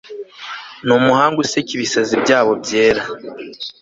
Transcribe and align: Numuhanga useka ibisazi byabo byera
Numuhanga 0.85 1.37
useka 1.43 1.69
ibisazi 1.75 2.13
byabo 2.23 2.51
byera 2.61 3.01